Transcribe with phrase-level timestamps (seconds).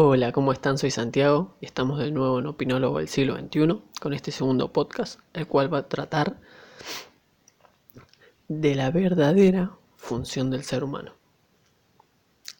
[0.00, 0.78] Hola, ¿cómo están?
[0.78, 5.18] Soy Santiago y estamos de nuevo en Opinólogo del siglo XXI con este segundo podcast,
[5.32, 6.38] el cual va a tratar
[8.46, 11.14] de la verdadera función del ser humano.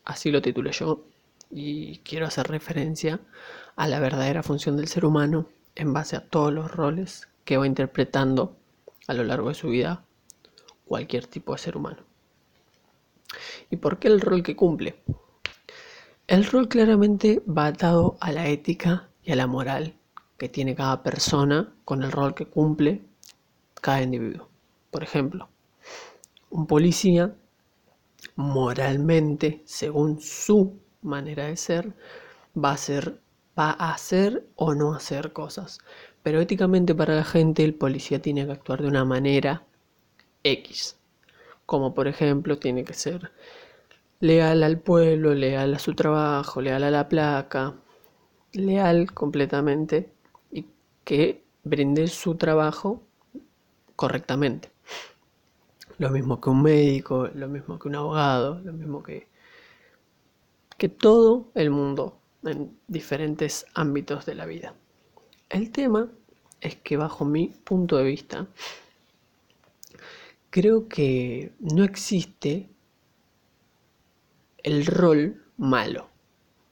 [0.04, 1.04] Así lo titulé yo
[1.48, 3.20] y quiero hacer referencia
[3.76, 5.46] a la verdadera función del ser humano
[5.76, 8.56] en base a todos los roles que va interpretando
[9.06, 10.04] a lo largo de su vida
[10.86, 12.02] cualquier tipo de ser humano.
[13.70, 14.96] ¿Y por qué el rol que cumple?
[16.28, 19.94] El rol claramente va atado a la ética y a la moral
[20.36, 23.00] que tiene cada persona con el rol que cumple
[23.80, 24.46] cada individuo.
[24.90, 25.48] Por ejemplo,
[26.50, 27.34] un policía
[28.36, 31.94] moralmente, según su manera de ser,
[32.54, 33.22] va a ser
[33.58, 35.78] va a hacer o no hacer cosas.
[36.22, 39.64] Pero éticamente para la gente el policía tiene que actuar de una manera
[40.44, 40.98] X.
[41.64, 43.32] Como por ejemplo tiene que ser
[44.20, 47.74] leal al pueblo, leal a su trabajo, leal a la placa,
[48.52, 50.12] leal completamente
[50.50, 50.66] y
[51.04, 53.02] que brinde su trabajo
[53.96, 54.70] correctamente.
[55.98, 59.26] Lo mismo que un médico, lo mismo que un abogado, lo mismo que,
[60.76, 64.74] que todo el mundo en diferentes ámbitos de la vida.
[65.48, 66.08] El tema
[66.60, 68.46] es que bajo mi punto de vista,
[70.50, 72.70] creo que no existe
[74.62, 76.08] el rol malo.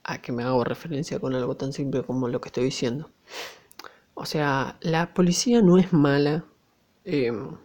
[0.05, 3.11] A que me hago referencia con algo tan simple como lo que estoy diciendo.
[4.15, 6.45] O sea, la policía no es mala.
[7.05, 7.57] Em,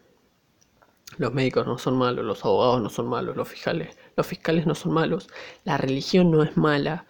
[1.17, 4.75] los médicos no son malos, los abogados no son malos, los fiscales, los fiscales no
[4.75, 5.27] son malos,
[5.63, 7.05] la religión no es mala,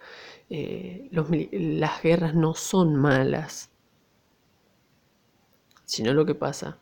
[0.50, 3.70] eh, las guerras no son malas,
[5.84, 6.78] sino lo que pasa,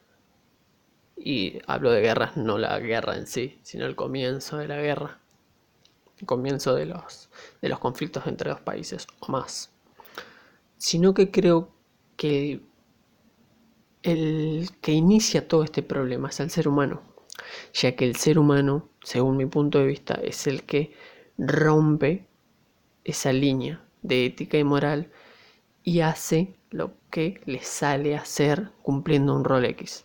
[1.17, 5.21] y hablo de guerras, no la guerra en sí, sino el comienzo de la guerra,
[6.27, 9.71] comienzo de los, de los conflictos entre dos países o más,
[10.79, 11.71] sino que creo
[12.17, 12.61] que
[14.03, 17.03] el que inicia todo este problema es el ser humano,
[17.73, 20.95] ya que el ser humano, según mi punto de vista, es el que
[21.37, 22.27] rompe
[23.05, 25.11] esa línea de ética y moral
[25.83, 30.05] y hace lo que le sale hacer cumpliendo un rol X.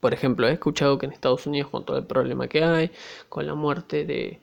[0.00, 2.92] Por ejemplo, he escuchado que en Estados Unidos con todo el problema que hay,
[3.28, 4.40] con la muerte de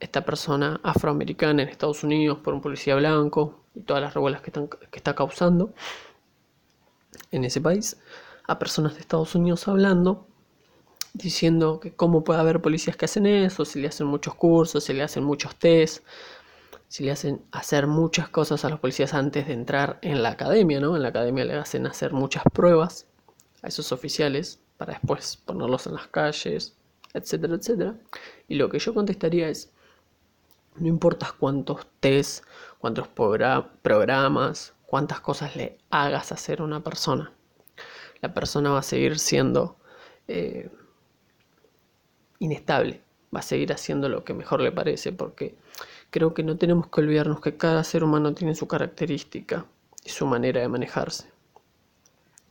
[0.00, 4.52] esta persona afroamericana en Estados Unidos por un policía blanco y todas las revuelas que,
[4.52, 5.72] que está causando
[7.30, 7.98] en ese país,
[8.46, 10.26] a personas de Estados Unidos hablando
[11.16, 14.92] diciendo que cómo puede haber policías que hacen eso, si le hacen muchos cursos, si
[14.92, 16.02] le hacen muchos tests,
[16.88, 20.78] si le hacen hacer muchas cosas a los policías antes de entrar en la academia,
[20.80, 20.94] ¿no?
[20.94, 23.06] En la academia le hacen hacer muchas pruebas
[23.62, 26.76] a esos oficiales para después ponerlos en las calles,
[27.14, 27.94] etcétera, etcétera.
[28.46, 29.72] Y lo que yo contestaría es,
[30.78, 32.44] no importa cuántos test,
[32.78, 37.32] cuántos programas, cuántas cosas le hagas hacer a una persona,
[38.20, 39.76] la persona va a seguir siendo
[40.28, 40.70] eh,
[42.38, 43.02] inestable,
[43.34, 45.56] va a seguir haciendo lo que mejor le parece porque
[46.10, 49.66] creo que no tenemos que olvidarnos que cada ser humano tiene su característica
[50.04, 51.30] y su manera de manejarse.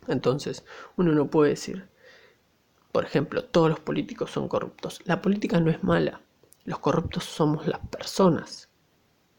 [0.08, 0.64] Entonces,
[0.98, 1.88] uno no puede decir,
[2.92, 5.02] por ejemplo, todos los políticos son corruptos.
[5.06, 6.22] La política no es mala.
[6.66, 8.70] Los corruptos somos las personas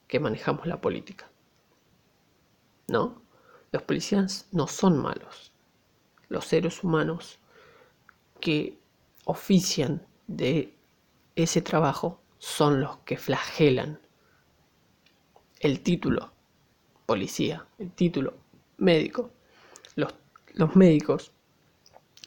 [0.08, 1.28] que manejamos la política.
[2.88, 3.20] ¿No?
[3.72, 5.52] Los policías no son malos.
[6.28, 7.38] Los seres humanos
[8.40, 8.78] que
[9.24, 10.74] ofician de
[11.34, 14.00] ese trabajo son los que flagelan
[15.60, 16.32] el título
[17.06, 18.34] policía, el título
[18.78, 19.30] médico.
[19.94, 20.14] Los,
[20.74, 21.32] médicos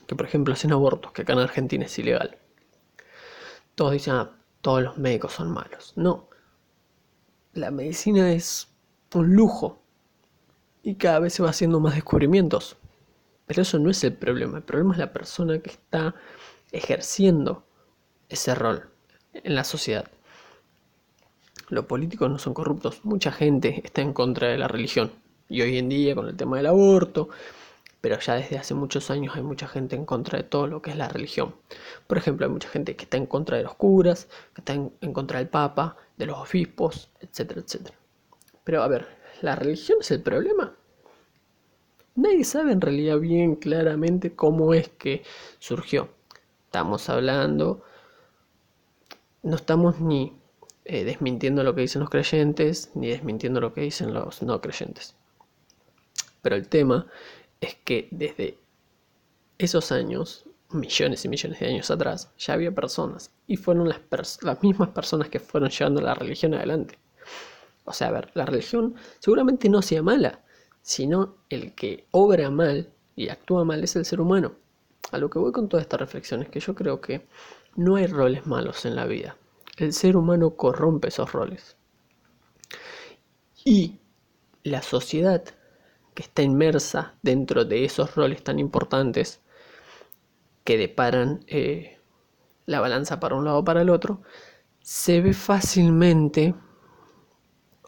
[0.05, 2.38] que por ejemplo hacen abortos, que acá en Argentina es ilegal.
[3.75, 5.93] Todos dicen, ah, todos los médicos son malos.
[5.95, 6.29] No,
[7.53, 8.69] la medicina es
[9.13, 9.81] un lujo
[10.83, 12.77] y cada vez se va haciendo más descubrimientos.
[13.45, 16.13] Pero eso no es el problema, el problema es la persona que está
[16.71, 17.63] ejerciendo
[18.29, 18.89] ese rol
[19.33, 20.09] en la sociedad.
[21.69, 25.12] Los políticos no son corruptos, mucha gente está en contra de la religión.
[25.47, 27.29] Y hoy en día con el tema del aborto,
[28.01, 30.92] pero ya desde hace muchos años hay mucha gente en contra de todo lo que
[30.92, 31.56] es la religión.
[32.07, 35.13] Por ejemplo, hay mucha gente que está en contra de los curas, que está en,
[35.13, 37.98] contra del papa, de los obispos, etcétera, etcétera.
[38.63, 39.07] Pero a ver,
[39.42, 40.75] ¿la religión es el problema?
[42.16, 45.24] Nadie sabe en realidad bien claramente cómo es que
[45.60, 46.10] surgió.
[46.66, 47.84] Estamos hablando
[49.44, 50.34] no estamos ni
[50.86, 55.16] eh, desmintiendo lo que dicen los creyentes, ni desmintiendo lo que dicen los no creyentes.
[56.42, 57.07] Pero el tema
[57.61, 58.57] es que desde
[59.57, 64.00] esos años, millones y millones de años atrás, ya había personas y fueron las,
[64.41, 66.97] las mismas personas que fueron llevando la religión adelante.
[67.85, 70.41] O sea, a ver, la religión seguramente no sea mala,
[70.81, 74.53] sino el que obra mal y actúa mal es el ser humano.
[75.12, 77.27] A lo que voy con toda esta reflexión es que yo creo que
[77.75, 79.35] no hay roles malos en la vida.
[79.77, 81.75] El ser humano corrompe esos roles.
[83.65, 84.00] Y
[84.63, 85.44] la sociedad
[86.19, 89.39] que está inmersa dentro de esos roles tan importantes
[90.66, 91.98] que deparan eh,
[92.66, 94.21] la balanza para un lado o para el otro,
[94.81, 96.56] se ve fácilmente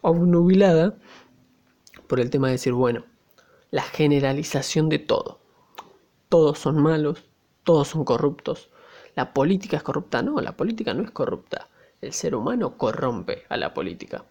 [0.00, 0.96] obnubilada
[2.06, 3.04] por el tema de decir, bueno,
[3.70, 5.42] la generalización de todo.
[6.30, 7.28] Todos son malos,
[7.64, 8.70] todos son corruptos.
[9.14, 11.68] La política es corrupta, no, la política no es corrupta.
[12.00, 14.24] El ser humano corrompe a la política.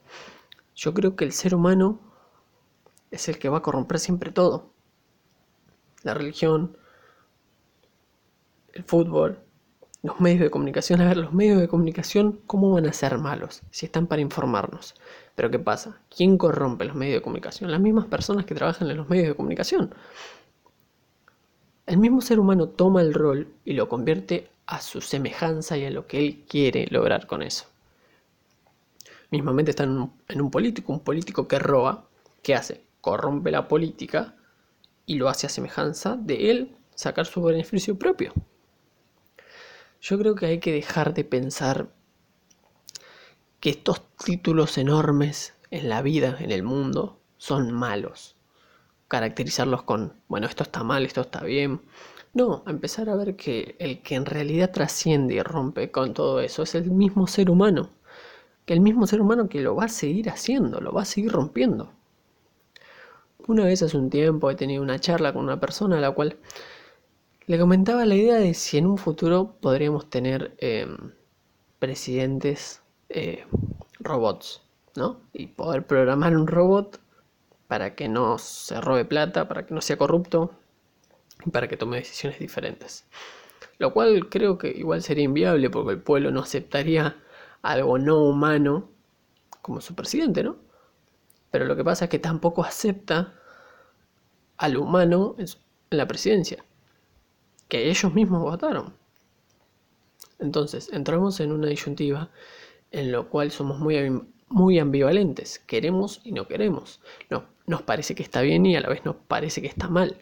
[0.74, 2.11] Yo creo que el ser humano
[3.12, 4.72] es el que va a corromper siempre todo.
[6.04, 6.78] La religión,
[8.74, 9.40] el fútbol,
[10.02, 11.02] los medios de comunicación.
[11.02, 14.96] A ver, los medios de comunicación, ¿cómo van a ser malos si están para informarnos?
[15.36, 16.02] Pero ¿qué pasa?
[16.16, 17.70] ¿Quién corrompe los medios de comunicación?
[17.70, 19.94] Las mismas personas que trabajan en los medios de comunicación.
[21.86, 25.92] El mismo ser humano toma el rol y lo convierte a su semejanza y a
[25.92, 27.66] lo que él quiere lograr con eso.
[29.30, 32.06] Mismamente está en un, en un político, un político que roba,
[32.42, 32.84] ¿qué hace?
[33.02, 34.36] Corrompe la política
[35.06, 38.34] y lo hace a semejanza de él sacar su beneficio propio.
[40.02, 41.94] Yo creo que hay que dejar de pensar
[43.60, 48.36] que estos títulos enormes en la vida, en el mundo, son malos.
[49.08, 51.82] Caracterizarlos con, bueno, esto está mal, esto está bien.
[52.34, 56.64] No, empezar a ver que el que en realidad trasciende y rompe con todo eso
[56.64, 57.90] es el mismo ser humano.
[58.66, 61.32] Que el mismo ser humano que lo va a seguir haciendo, lo va a seguir
[61.32, 61.94] rompiendo.
[63.48, 66.38] Una vez hace un tiempo he tenido una charla con una persona a la cual
[67.48, 71.12] le comentaba la idea de si en un futuro podríamos tener em,
[71.80, 73.46] presidentes eh,
[74.00, 74.62] robots,
[74.96, 75.22] ¿no?
[75.34, 77.00] Y poder programar un robot
[77.68, 80.52] para que no se robe plata, para que no sea corrupto
[81.52, 83.06] para que tome decisiones diferentes.
[83.80, 87.18] Lo cual creo que igual sería inviable porque el pueblo no aceptaría
[87.64, 88.90] algo no humano
[89.62, 90.58] como su presidente, ¿no?
[91.52, 93.34] Pero lo que pasa es que tampoco acepta
[94.58, 95.48] al humano en
[95.90, 96.64] la presidencia
[97.68, 98.94] que ellos mismos votaron.
[100.40, 102.30] Entonces, entramos en una disyuntiva
[102.92, 105.60] en lo cual somos muy, muy ambivalentes.
[105.60, 107.00] Queremos y no queremos.
[107.30, 110.18] No, nos parece que está bien y a la vez nos parece que está mal.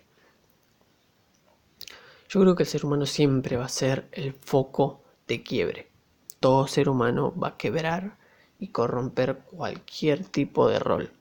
[2.30, 5.90] Yo creo que el ser humano siempre va a ser el foco de quiebre.
[6.40, 8.18] Todo ser humano va a quebrar
[8.60, 11.12] y corromper cualquier tipo de rol.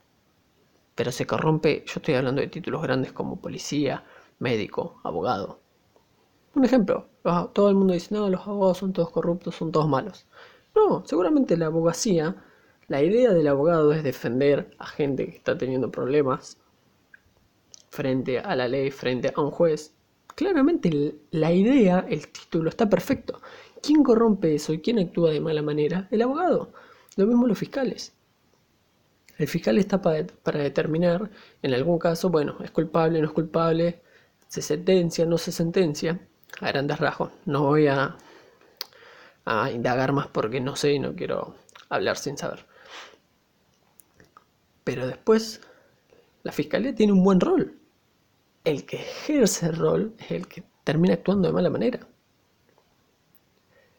[0.98, 4.04] Pero se corrompe, yo estoy hablando de títulos grandes como policía,
[4.40, 5.60] médico, abogado,
[6.56, 7.06] un ejemplo,
[7.52, 10.26] todo el mundo dice, no, los abogados son todos corruptos, son todos malos.
[10.74, 12.34] No, seguramente la abogacía,
[12.88, 16.58] la idea del abogado es defender a gente que está teniendo problemas
[17.90, 19.94] frente a la ley, frente a un juez.
[20.34, 23.40] Claramente la idea, el título está perfecto.
[23.80, 26.08] ¿Quién corrompe eso y quién actúa de mala manera?
[26.10, 26.72] El abogado.
[27.14, 28.17] Lo mismo los fiscales.
[29.38, 31.30] El fiscal está para, determinar,
[31.62, 34.02] en algún caso, bueno, es culpable, no es culpable,
[34.48, 36.20] se sentencia, no se sentencia
[36.60, 37.30] a grandes rasgos.
[37.46, 38.16] No voy a,
[39.44, 41.54] a indagar más porque no sé y no quiero
[41.88, 42.66] hablar sin saber.
[44.82, 45.60] Pero después,
[46.42, 47.78] la fiscalía tiene un buen rol.
[48.64, 52.00] El que ejerce el rol es el que termina actuando de mala manera.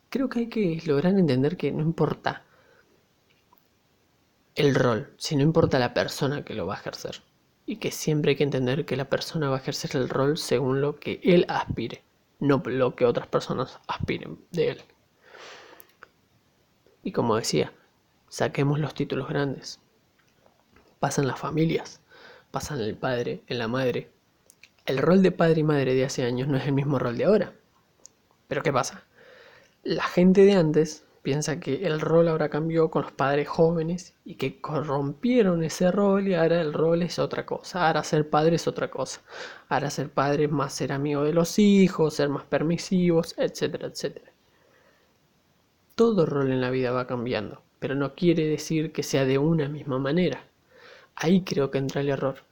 [0.10, 2.44] Creo que hay que lograr entender que no importa
[4.56, 7.22] el rol, sino importa la persona que lo va a ejercer.
[7.66, 10.82] Y que siempre hay que entender que la persona va a ejercer el rol según
[10.82, 12.04] lo que él aspire
[12.40, 14.82] no lo que otras personas aspiren de él.
[17.04, 17.74] Y como decía,
[18.30, 19.80] saquemos los títulos grandes.
[21.00, 22.02] Pasan las familias,
[22.52, 24.10] pasan el padre, en la madre.
[24.86, 27.26] El rol de padre y madre de hace años no es el mismo rol de
[27.26, 27.54] ahora.
[28.48, 29.04] Pero ¿qué pasa?
[29.84, 34.36] La gente de antes piensa que el rol ahora cambió con los padres jóvenes y
[34.36, 37.88] que corrompieron ese rol y ahora el rol es otra cosa.
[37.88, 39.22] Ahora ser padre es otra cosa.
[39.68, 44.32] Ahora ser padre es más ser amigo de los hijos, ser más permisivos, etcétera, etcétera.
[45.96, 49.68] Todo rol en la vida va cambiando, pero no quiere decir que sea de una
[49.68, 50.46] misma manera.
[51.16, 52.46] Ahí creo que entra el error.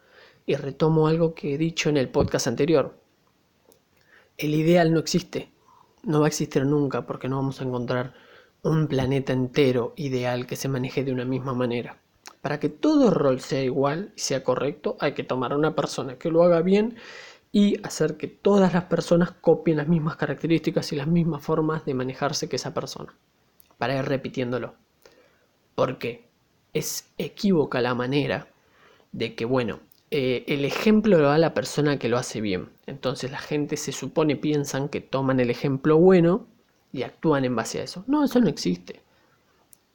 [0.45, 2.97] Y retomo algo que he dicho en el podcast anterior.
[4.37, 5.51] El ideal no existe.
[6.03, 8.13] No va a existir nunca porque no vamos a encontrar
[8.69, 11.97] un planeta entero ideal que se maneje de una misma manera.
[12.41, 16.17] Para que todo rol sea igual y sea correcto, hay que tomar a una persona
[16.17, 16.95] que lo haga bien
[17.51, 21.93] y hacer que todas las personas copien las mismas características y las mismas formas de
[21.93, 23.13] manejarse que esa persona.
[23.77, 24.75] Para ir repitiéndolo.
[25.75, 26.27] Porque
[26.73, 28.47] es equívoca la manera
[29.11, 29.79] de que, bueno,
[30.11, 32.69] eh, el ejemplo lo da la persona que lo hace bien.
[32.85, 36.47] Entonces la gente se supone, piensan que toman el ejemplo bueno
[36.91, 38.03] y actúan en base a eso.
[38.07, 39.01] No, eso no existe.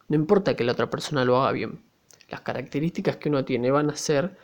[0.09, 1.83] No importa que la otra persona lo haga bien.
[2.29, 4.37] Las características que uno tiene van a ser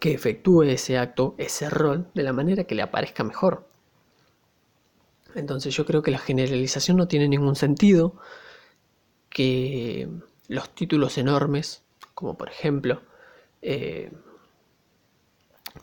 [0.00, 3.68] que efectúe ese acto, ese rol, de la manera que le aparezca mejor.
[5.34, 8.14] Entonces yo creo que la generalización no tiene ningún sentido,
[9.28, 10.08] que
[10.48, 11.82] los títulos enormes,
[12.14, 13.02] como por ejemplo
[13.62, 14.10] eh,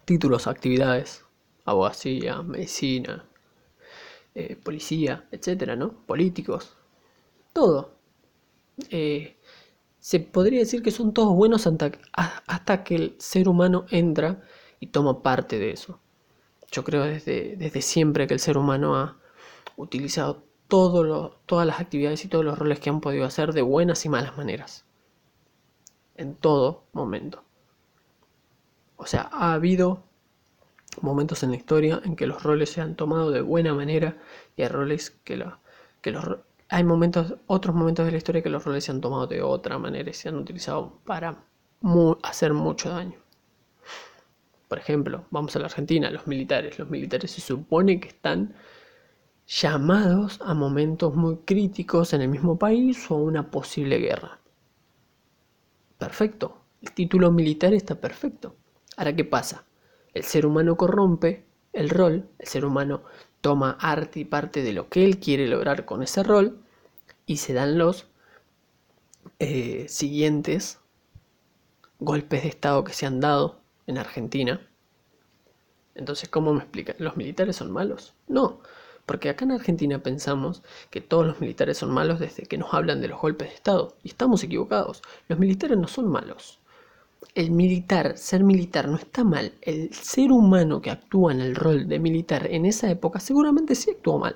[0.06, 1.24] títulos, actividades,
[1.66, 3.26] abogacía, medicina,
[4.36, 6.06] eh, policía, etcétera, ¿no?
[6.06, 6.76] Políticos,
[7.54, 7.96] todo.
[8.90, 9.38] Eh,
[10.00, 14.42] se podría decir que son todos buenos hasta, que el ser humano entra
[14.80, 16.00] y toma parte de eso.
[16.72, 19.18] Yo creo desde, desde siempre que el ser humano ha
[19.78, 24.10] utilizado todas las actividades y todos los roles que han podido hacer de buenas y
[24.10, 24.86] malas maneras.
[26.16, 27.44] En todo momento.
[28.98, 30.04] O sea, ha habido
[31.02, 34.18] momentos en la historia en que los roles se han tomado de buena manera
[34.56, 35.44] y hay roles que,
[36.02, 36.26] que los
[36.70, 39.78] hay momentos otros momentos de la historia que los roles se han tomado de otra
[39.78, 41.44] manera y se han utilizado para
[42.24, 43.20] hacer mucho daño.
[44.68, 46.80] Por ejemplo, vamos a la Argentina, los militares.
[46.80, 48.56] Los militares se supone que están
[49.48, 54.40] llamados a momentos muy críticos en el mismo país o a una posible guerra.
[56.00, 58.56] Perfecto, el título militar está perfecto.
[58.98, 59.66] Ahora, ¿qué pasa?
[60.16, 63.04] El ser humano corrompe el rol, el ser humano
[63.42, 66.58] toma arte y parte de lo que él quiere lograr con ese rol
[67.26, 68.08] y se dan los
[69.40, 70.80] eh, siguientes
[72.00, 74.66] golpes de Estado que se han dado en Argentina.
[75.96, 76.96] Entonces, ¿cómo me explican?
[77.00, 78.14] ¿Los militares son malos?
[78.28, 78.62] No,
[79.06, 83.02] porque acá en Argentina pensamos que todos los militares son malos desde que nos hablan
[83.02, 83.98] de los golpes de Estado.
[84.02, 85.02] Y estamos equivocados.
[85.28, 86.60] Los militares no son malos.
[87.34, 89.54] El militar, ser militar no está mal.
[89.62, 93.92] El ser humano que actúa en el rol de militar en esa época seguramente sí
[93.92, 94.36] actuó mal.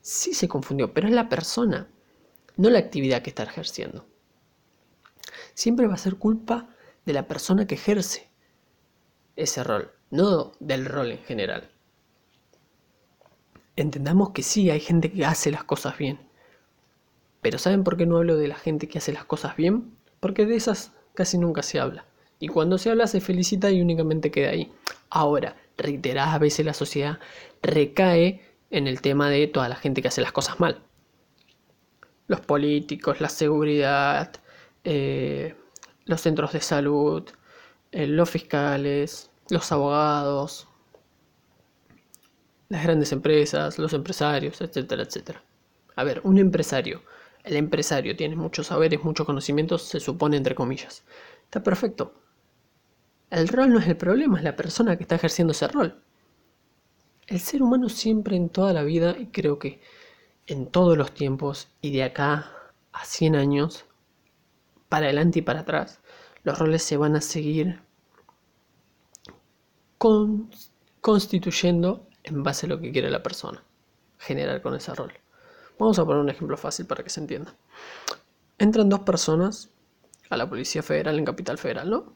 [0.00, 1.88] Sí se confundió, pero es la persona,
[2.56, 4.06] no la actividad que está ejerciendo.
[5.54, 6.68] Siempre va a ser culpa
[7.06, 8.28] de la persona que ejerce
[9.36, 11.74] ese rol, no del rol en general
[13.76, 16.18] entendamos que sí, hay gente que hace las cosas bien.
[17.42, 19.96] Pero ¿saben por qué no hablo de la gente que hace las cosas bien?
[20.20, 22.04] Porque de esas casi nunca se habla.
[22.38, 24.72] Y cuando se habla se felicita y únicamente queda ahí.
[25.10, 27.18] Ahora, reiteradas veces la sociedad
[27.62, 28.40] recae
[28.70, 30.82] en el tema de toda la gente que hace las cosas mal.
[32.26, 34.32] Los políticos, la seguridad,
[34.82, 35.54] eh,
[36.04, 37.22] los centros de salud,
[37.92, 40.68] eh, los fiscales, los abogados,
[42.68, 45.42] las grandes empresas, los empresarios, etcétera, etcétera.
[45.96, 47.02] A ver, un empresario,
[47.44, 51.04] el empresario tiene muchos saberes, muchos conocimientos, se supone entre comillas.
[51.44, 52.14] Está perfecto.
[53.30, 56.02] El rol no es el problema, es la persona que está ejerciendo ese rol.
[57.26, 59.80] El ser humano siempre en toda la vida, y creo que
[60.46, 62.50] en todos los tiempos, y de acá
[62.92, 63.84] a 100 años,
[64.88, 66.00] para adelante y para atrás,
[66.44, 67.80] los roles se van a seguir
[71.00, 73.62] constituyendo en base a lo que quiere la persona
[74.18, 75.12] generar con ese rol.
[75.78, 77.54] Vamos a poner un ejemplo fácil para que se entienda.
[78.58, 79.70] Entran dos personas
[80.30, 82.14] a la Policía Federal en Capital Federal, ¿no?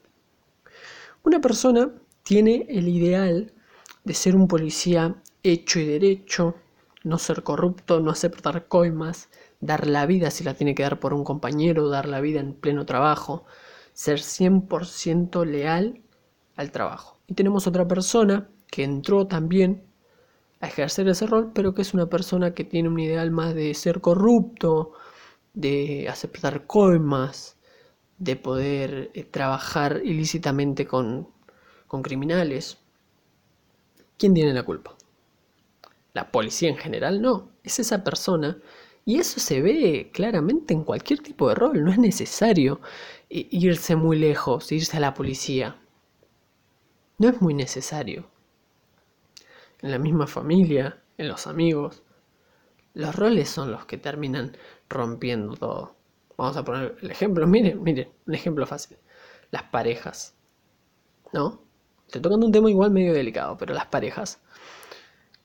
[1.25, 1.91] Una persona
[2.23, 3.53] tiene el ideal
[4.05, 6.55] de ser un policía hecho y derecho,
[7.05, 9.29] no ser corrupto, no aceptar coimas,
[9.61, 12.55] dar la vida si la tiene que dar por un compañero, dar la vida en
[12.55, 13.45] pleno trabajo,
[13.93, 16.03] ser 100% leal
[16.57, 17.19] al trabajo.
[17.27, 19.88] Y tenemos otra persona que entró también
[20.61, 23.75] a ejercer ese rol, pero que es una persona que tiene un ideal más de
[23.75, 24.93] ser corrupto,
[25.55, 27.57] de aceptar coimas,
[28.19, 31.29] de poder eh, trabajar ilícitamente con,
[31.87, 32.79] con criminales.
[34.17, 34.97] ¿Quién tiene la culpa?
[36.15, 38.59] La policía en general no, es esa persona
[39.05, 42.81] y eso se ve claramente en cualquier tipo de rol, no es necesario
[43.31, 45.77] eh, irse muy lejos, irse a la policía.
[47.19, 48.29] No es muy necesario
[49.81, 52.03] en la misma familia, en los amigos.
[52.95, 54.57] Los roles son los que terminan
[54.89, 55.97] rompiendo todo.
[56.37, 58.97] Vamos a poner el ejemplo, miren, miren, un ejemplo fácil.
[59.51, 60.35] Las parejas.
[61.33, 61.63] ¿No?
[62.07, 64.41] Estoy tocando un tema igual medio delicado, pero las parejas.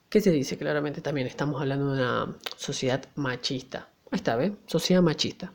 [0.09, 1.27] ¿Qué se dice claramente también?
[1.27, 3.89] Estamos hablando de una sociedad machista.
[4.11, 4.51] Ahí está, ¿ves?
[4.67, 5.53] Sociedad machista.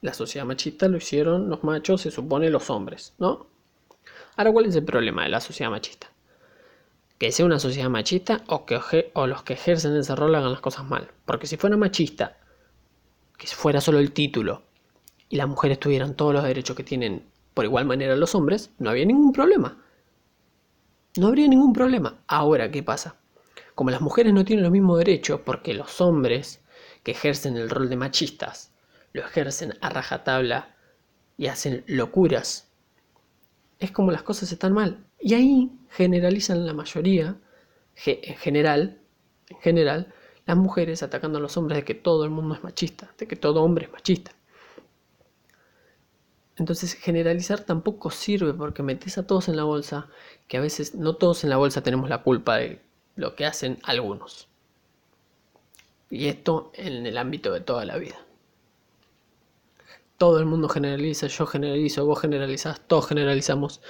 [0.00, 3.48] La sociedad machista lo hicieron los machos, se supone los hombres, ¿no?
[4.36, 6.07] Ahora, ¿cuál es el problema de la sociedad machista?
[7.18, 10.60] Que sea una sociedad machista o que o los que ejercen ese rol hagan las
[10.60, 11.10] cosas mal.
[11.24, 12.38] Porque si fuera machista,
[13.36, 14.62] que fuera solo el título,
[15.28, 18.90] y las mujeres tuvieran todos los derechos que tienen por igual manera los hombres, no
[18.90, 19.82] había ningún problema.
[21.16, 22.18] No habría ningún problema.
[22.28, 23.16] Ahora, ¿qué pasa?
[23.74, 26.60] Como las mujeres no tienen los mismos derechos porque los hombres
[27.02, 28.72] que ejercen el rol de machistas
[29.12, 30.76] lo ejercen a rajatabla
[31.36, 32.68] y hacen locuras,
[33.80, 35.04] es como las cosas están mal.
[35.20, 37.36] Y ahí generalizan la mayoría,
[38.06, 39.00] en general,
[39.48, 40.14] en general,
[40.46, 43.36] las mujeres atacando a los hombres de que todo el mundo es machista, de que
[43.36, 44.32] todo hombre es machista.
[46.56, 50.08] Entonces generalizar tampoco sirve porque metes a todos en la bolsa,
[50.48, 52.80] que a veces no todos en la bolsa tenemos la culpa de
[53.14, 54.48] lo que hacen algunos.
[56.10, 58.16] Y esto en el ámbito de toda la vida.
[60.18, 63.80] Todo el mundo generaliza, yo generalizo, vos generalizás, todos generalizamos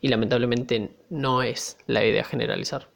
[0.00, 2.88] y lamentablemente no es la idea generalizar.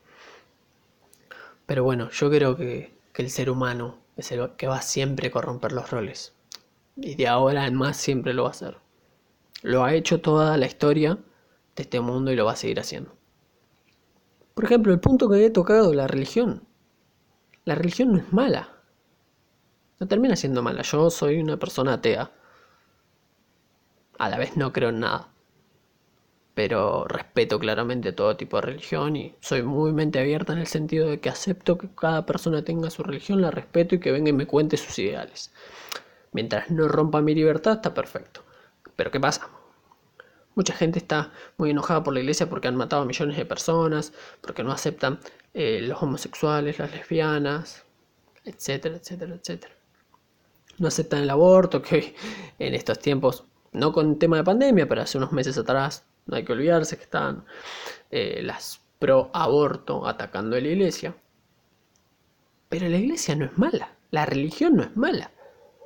[1.66, 5.72] Pero bueno, yo creo que, el ser humano es el que va siempre a corromper
[5.72, 6.32] los roles.
[6.96, 8.78] Y de ahora en más siempre lo va a hacer.
[9.62, 11.18] Lo ha hecho toda la historia
[11.76, 13.14] de este mundo y lo va a seguir haciendo.
[14.54, 16.62] Por ejemplo, el punto que he tocado, la religión.
[17.66, 18.70] La religión no es mala.
[19.98, 20.80] No termina siendo mala.
[20.80, 22.32] Yo soy una persona atea.
[24.20, 25.28] A la vez no creo en nada.
[26.52, 31.08] Pero respeto claramente todo tipo de religión y soy muy mente abierta en el sentido
[31.08, 34.34] de que acepto que cada persona tenga su religión, la respeto y que venga y
[34.34, 35.52] me cuente sus ideales.
[36.32, 38.42] Mientras no rompa mi libertad, está perfecto.
[38.94, 39.48] Pero ¿qué pasa?
[40.54, 44.12] Mucha gente está muy enojada por la iglesia porque han matado a millones de personas,
[44.42, 45.18] porque no aceptan
[45.54, 47.86] eh, los homosexuales, las lesbianas,
[48.44, 49.74] etcétera, etcétera, etcétera.
[50.76, 52.14] No aceptan el aborto, que
[52.58, 56.44] en estos tiempos, no con tema de pandemia, pero hace unos meses atrás, no hay
[56.44, 57.44] que olvidarse que estaban
[58.10, 61.14] eh, las pro aborto atacando a la iglesia.
[62.68, 65.30] Pero la iglesia no es mala, la religión no es mala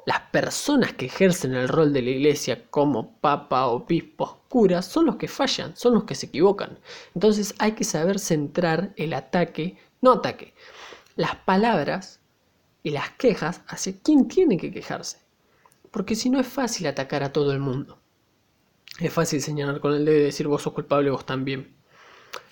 [0.04, 5.16] las personas que ejercen el rol de la iglesia como papa, obispos, curas, son los
[5.16, 6.78] que fallan, son los que se equivocan.
[7.14, 10.54] Entonces hay que saber centrar el ataque, no ataque,
[11.16, 12.20] las palabras
[12.82, 15.23] y las quejas hacia quien tiene que quejarse.
[15.94, 17.98] Porque si no es fácil atacar a todo el mundo.
[19.00, 21.74] Es fácil señalar con el dedo y decir vos sos culpable, vos también.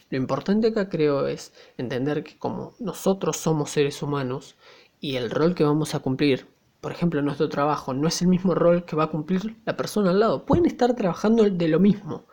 [0.09, 4.57] Lo importante acá creo es entender que como nosotros somos seres humanos
[5.01, 6.47] y el rol que vamos a cumplir
[6.83, 10.11] por ejemplo, nuestro trabajo no es el mismo rol que va a cumplir la persona
[10.11, 10.45] al lado.
[10.45, 12.25] Pueden estar trabajando de lo mismo.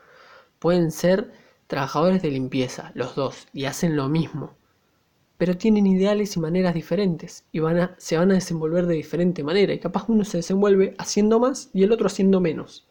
[0.57, 1.31] Pueden ser
[1.67, 4.55] trabajadores de limpieza, los dos, y hacen lo mismo.
[5.39, 9.43] Pero tienen ideales y maneras diferentes y van a, se van a desenvolver de diferente
[9.43, 9.73] manera.
[9.73, 12.85] Y capaz uno se desenvuelve haciendo más y el otro haciendo menos.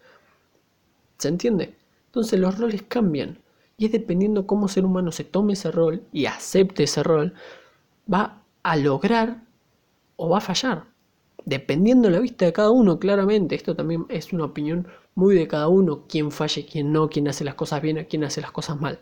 [1.18, 1.76] ¿Se entiende?
[2.06, 3.38] Entonces los roles cambian.
[3.76, 7.34] Y es dependiendo cómo ser humano se tome ese rol y acepte ese rol,
[8.12, 9.44] va a lograr
[10.16, 10.86] o va a fallar
[11.48, 15.48] dependiendo de la vista de cada uno, claramente, esto también es una opinión muy de
[15.48, 18.78] cada uno, quién falle, quién no, quién hace las cosas bien, quién hace las cosas
[18.78, 19.00] mal.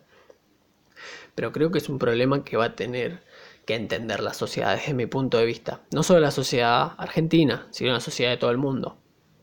[1.35, 3.21] Pero creo que es un problema que va a tener
[3.67, 5.83] que entender la sociedad desde mi punto de vista.
[5.93, 8.97] No solo la sociedad argentina, sino la sociedad de todo el mundo.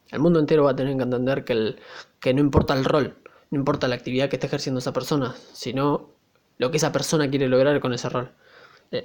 [0.09, 1.79] El mundo entero va a tener que entender que, el,
[2.19, 3.17] que no importa el rol,
[3.51, 6.09] no importa la actividad que esté ejerciendo esa persona, sino
[6.57, 8.31] lo que esa persona quiere lograr con ese rol.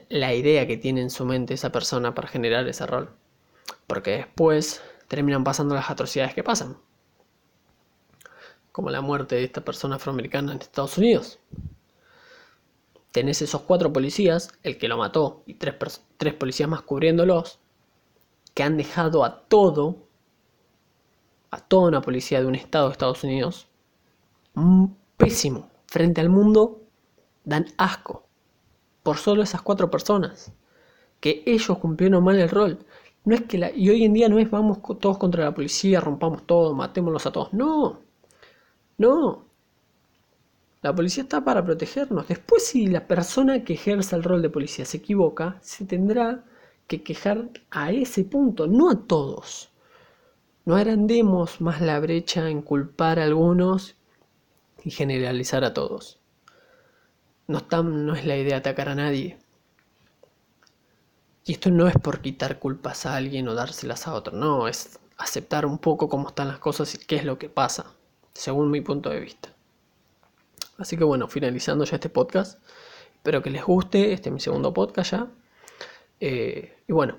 [0.08, 3.10] La idea que tiene en su mente esa persona para generar ese rol
[3.88, 6.76] porque después terminan pasando las atrocidades que pasan,
[8.70, 11.40] como la muerte de esta persona afroamericana en Estados Unidos.
[13.12, 17.58] Tenés esos cuatro policías, el que lo mató y tres, tres policías más cubriéndolos,
[18.54, 19.96] que han dejado a todo,
[21.50, 23.68] a toda una policía de un estado de Estados Unidos,
[25.16, 25.70] pésimo.
[25.86, 26.82] Frente al mundo,
[27.44, 28.24] dan asco.
[29.02, 30.52] Por solo esas cuatro personas.
[31.20, 32.78] Que ellos cumplieron mal el rol.
[33.24, 36.00] No es que la, y hoy en día no es vamos todos contra la policía,
[36.00, 37.52] rompamos todo, matémoslos a todos.
[37.52, 38.00] No,
[38.98, 39.47] no.
[40.80, 42.28] La policía está para protegernos.
[42.28, 46.44] Después si la persona que ejerza el rol de policía se equivoca, se tendrá
[46.86, 49.70] que quejar a ese punto, no a todos.
[50.64, 53.96] No agrandemos más la brecha en culpar a algunos
[54.84, 56.20] y generalizar a todos.
[57.48, 59.38] No, no es la idea atacar a nadie.
[61.44, 65.00] Y esto no es por quitar culpas a alguien o dárselas a otro, no, es
[65.16, 67.86] aceptar un poco cómo están las cosas y qué es lo que pasa,
[68.34, 69.57] según mi punto de vista.
[70.78, 72.62] Así que bueno, finalizando ya este podcast,
[73.14, 75.28] espero que les guste, este es mi segundo podcast ya.
[76.20, 77.16] Eh, y bueno,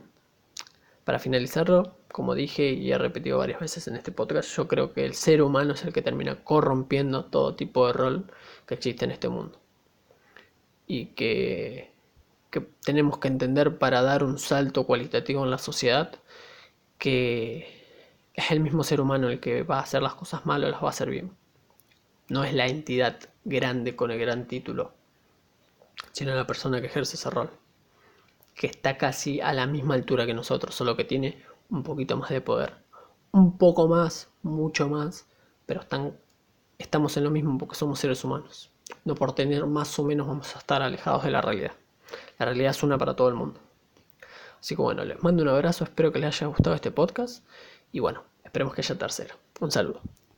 [1.04, 5.06] para finalizarlo, como dije y he repetido varias veces en este podcast, yo creo que
[5.06, 8.32] el ser humano es el que termina corrompiendo todo tipo de rol
[8.66, 9.60] que existe en este mundo.
[10.88, 11.90] Y que
[12.50, 16.12] que tenemos que entender para dar un salto cualitativo en la sociedad,
[16.98, 17.80] que,
[18.34, 20.82] es el mismo ser humano el que va a hacer las cosas mal o las
[20.82, 21.32] va a hacer bien.
[22.30, 24.94] No es la entidad grande con el gran título,
[26.12, 27.50] sino la persona que ejerce ese rol,
[28.54, 32.30] que está casi a la misma altura que nosotros, solo que tiene un poquito más
[32.30, 32.76] de poder.
[33.32, 35.26] Un poco más, mucho más,
[35.66, 36.16] pero están,
[36.78, 38.70] estamos en lo mismo porque somos seres humanos.
[39.06, 41.72] No por tener más o menos vamos a estar alejados de la realidad.
[42.38, 43.60] La realidad es una para todo el mundo.
[44.60, 47.44] Así que bueno, les mando un abrazo, espero que les haya gustado este podcast
[47.92, 49.36] y bueno, esperemos que haya tercero.
[49.60, 50.02] Un saludo.